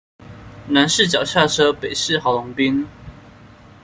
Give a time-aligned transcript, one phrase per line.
[0.67, 2.87] 南勢角下車，北市郝龍斌